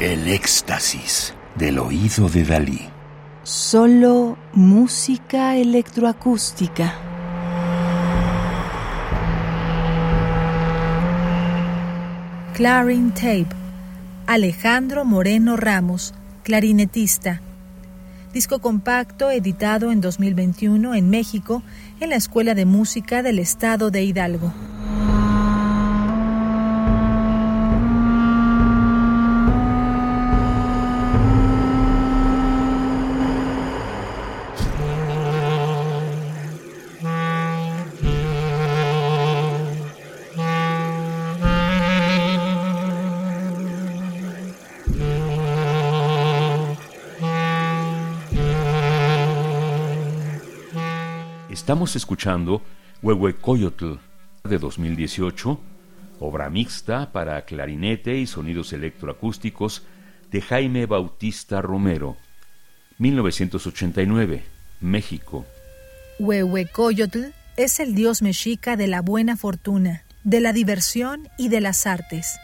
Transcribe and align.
El 0.00 0.28
éxtasis 0.28 1.34
del 1.56 1.80
oído 1.80 2.28
de 2.28 2.44
Dalí. 2.44 2.88
Solo 3.42 4.38
música 4.52 5.56
electroacústica. 5.56 6.94
Clarin 12.54 13.10
Tape. 13.10 13.48
Alejandro 14.28 15.04
Moreno 15.04 15.56
Ramos, 15.56 16.14
clarinetista. 16.44 17.42
Disco 18.32 18.60
compacto 18.60 19.32
editado 19.32 19.90
en 19.90 20.00
2021 20.00 20.94
en 20.94 21.10
México 21.10 21.64
en 21.98 22.10
la 22.10 22.16
Escuela 22.16 22.54
de 22.54 22.66
Música 22.66 23.24
del 23.24 23.40
Estado 23.40 23.90
de 23.90 24.04
Hidalgo. 24.04 24.52
Estamos 51.68 51.96
escuchando 51.96 52.62
Huehuecoyotl 53.02 53.96
de 54.44 54.58
2018, 54.58 55.60
obra 56.18 56.48
mixta 56.48 57.12
para 57.12 57.44
clarinete 57.44 58.16
y 58.16 58.26
sonidos 58.26 58.72
electroacústicos 58.72 59.82
de 60.30 60.40
Jaime 60.40 60.86
Bautista 60.86 61.60
Romero, 61.60 62.16
1989, 62.96 64.44
México. 64.80 65.44
Huehuecoyotl 66.18 67.34
es 67.58 67.80
el 67.80 67.94
dios 67.94 68.22
mexica 68.22 68.78
de 68.78 68.86
la 68.86 69.02
buena 69.02 69.36
fortuna, 69.36 70.04
de 70.24 70.40
la 70.40 70.54
diversión 70.54 71.28
y 71.36 71.50
de 71.50 71.60
las 71.60 71.86
artes. 71.86 72.38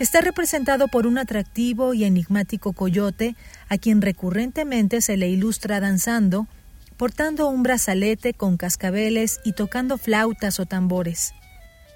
Está 0.00 0.20
representado 0.20 0.88
por 0.88 1.06
un 1.06 1.18
atractivo 1.18 1.94
y 1.94 2.02
enigmático 2.02 2.72
coyote 2.72 3.36
a 3.68 3.78
quien 3.78 4.02
recurrentemente 4.02 5.00
se 5.00 5.16
le 5.16 5.28
ilustra 5.28 5.78
danzando 5.78 6.48
portando 6.96 7.48
un 7.48 7.62
brazalete 7.62 8.32
con 8.32 8.56
cascabeles 8.56 9.40
y 9.44 9.52
tocando 9.52 9.98
flautas 9.98 10.60
o 10.60 10.66
tambores. 10.66 11.34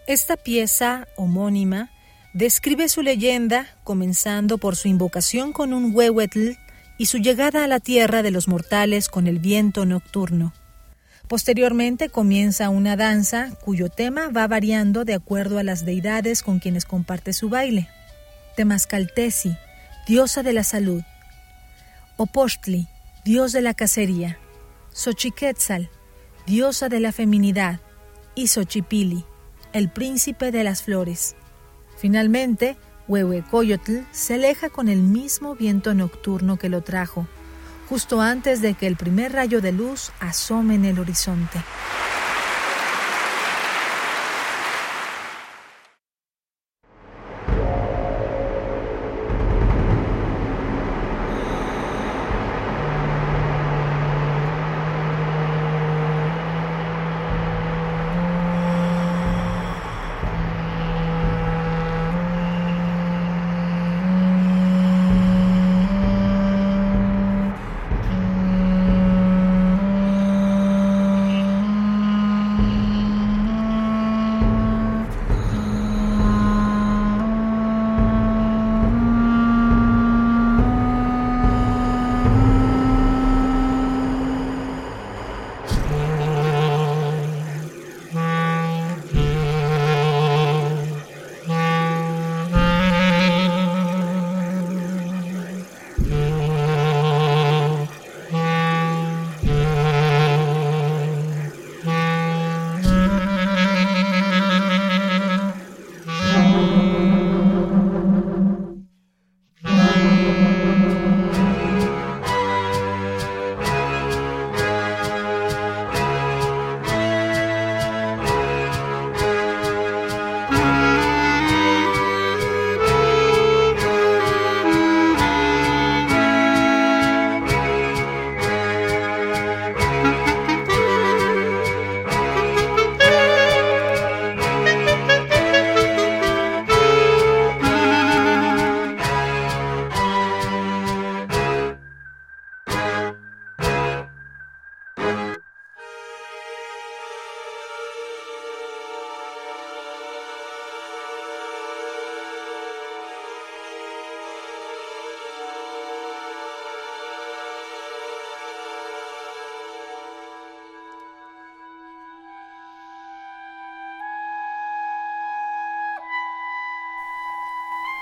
Esta 0.07 0.37
pieza, 0.37 1.07
homónima, 1.17 1.91
describe 2.35 2.89
su 2.89 3.03
leyenda, 3.03 3.67
comenzando 3.85 4.59
por 4.59 4.77
su 4.77 4.89
invocación 4.89 5.53
con 5.53 5.73
un 5.73 5.95
huehuetl 5.95 6.51
y 6.99 7.07
su 7.07 7.19
llegada 7.19 7.65
a 7.65 7.69
la 7.69 7.81
tierra 7.81 8.23
de 8.23 8.31
los 8.31 8.47
mortales 8.47 9.09
con 9.09 9.27
el 9.27 9.39
viento 9.39 9.87
nocturno. 9.87 10.53
Posteriormente 11.29 12.09
comienza 12.09 12.71
una 12.71 12.97
danza 12.97 13.51
cuyo 13.65 13.89
tema 13.89 14.31
va 14.31 14.49
variando 14.49 15.05
de 15.05 15.15
acuerdo 15.15 15.59
a 15.59 15.63
las 15.63 15.85
deidades 15.85 16.43
con 16.43 16.59
quienes 16.59 16.85
comparte 16.85 17.33
su 17.33 17.49
baile. 17.49 17.89
Temascaltesi, 18.57 19.57
diosa 20.09 20.43
de 20.43 20.53
la 20.53 20.65
salud. 20.65 21.03
Opochtli, 22.17 22.89
dios 23.25 23.53
de 23.53 23.63
la 23.63 23.75
cacería. 23.75 24.39
Xochiquetzal, 24.93 25.91
diosa 26.47 26.89
de 26.89 27.01
la 27.01 27.13
feminidad, 27.13 27.81
y 28.35 28.49
Xochipili, 28.49 29.25
el 29.73 29.91
príncipe 29.91 30.51
de 30.51 30.65
las 30.65 30.83
flores. 30.83 31.37
Finalmente, 31.97 32.77
Huehuecoyotl 33.09 33.99
se 34.13 34.35
aleja 34.35 34.71
con 34.71 34.89
el 34.89 35.03
mismo 35.03 35.55
viento 35.55 35.95
nocturno 35.95 36.59
que 36.59 36.69
lo 36.69 36.83
trajo, 36.83 37.27
justo 37.89 38.21
antes 38.21 38.63
de 38.63 38.75
que 38.75 38.87
el 38.87 38.97
primer 38.97 39.33
rayo 39.33 39.61
de 39.61 39.73
luz 39.73 40.13
asome 40.21 40.77
en 40.77 40.85
el 40.85 40.99
horizonte. 40.99 41.61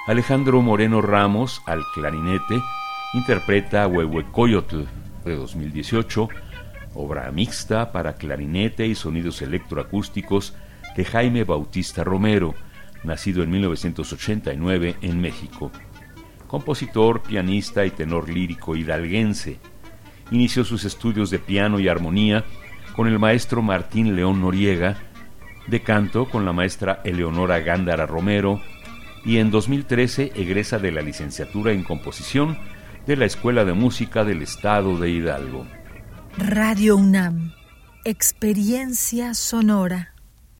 Alejandro 0.08 0.62
Moreno 0.62 1.02
Ramos, 1.02 1.60
al 1.66 1.84
clarinete, 1.92 2.62
interpreta 3.12 3.86
Huehuecoyotl 3.86 4.84
de 5.26 5.36
2018, 5.36 6.30
obra 6.94 7.30
mixta 7.30 7.92
para 7.92 8.14
clarinete 8.14 8.86
y 8.86 8.94
sonidos 8.94 9.42
electroacústicos 9.42 10.54
de 10.96 11.04
Jaime 11.04 11.44
Bautista 11.44 12.04
Romero, 12.04 12.54
nacido 13.04 13.42
en 13.42 13.50
1989 13.50 14.96
en 15.02 15.20
México. 15.20 15.70
Compositor, 16.46 17.20
pianista 17.20 17.84
y 17.84 17.90
tenor 17.90 18.30
lírico 18.30 18.76
hidalguense. 18.76 19.58
Inició 20.30 20.64
sus 20.64 20.86
estudios 20.86 21.28
de 21.28 21.38
piano 21.38 21.80
y 21.80 21.88
armonía 21.88 22.46
con 22.96 23.08
el 23.08 23.18
maestro 23.18 23.60
Martín 23.60 24.16
León 24.16 24.40
Noriega, 24.40 24.96
de 25.66 25.80
canto 25.80 26.30
con 26.30 26.46
la 26.46 26.54
maestra 26.54 27.02
Eleonora 27.04 27.60
Gándara 27.60 28.06
Romero, 28.06 28.62
y 29.24 29.38
en 29.38 29.50
2013 29.50 30.32
egresa 30.34 30.78
de 30.78 30.92
la 30.92 31.02
licenciatura 31.02 31.72
en 31.72 31.84
composición 31.84 32.58
de 33.06 33.16
la 33.16 33.24
Escuela 33.24 33.64
de 33.64 33.72
Música 33.72 34.24
del 34.24 34.42
Estado 34.42 34.98
de 34.98 35.10
Hidalgo. 35.10 35.66
Radio 36.36 36.96
UNAM, 36.96 37.52
experiencia 38.04 39.34
sonora. 39.34 40.14